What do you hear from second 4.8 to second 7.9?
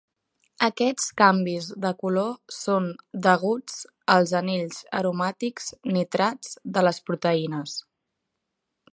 aromàtics nitrats de les proteïnes.